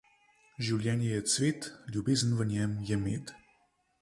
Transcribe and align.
Življenje 0.69 1.11
je 1.11 1.19
cvet, 1.33 1.69
ljubezen 1.93 2.35
v 2.41 2.49
njem 2.53 2.75
je 2.91 3.01
med. 3.07 3.37